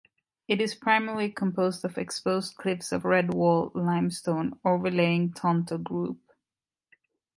[0.47, 6.19] It is primarily composed of exposed cliffs of Redwall Limestone overlaying Tonto Group.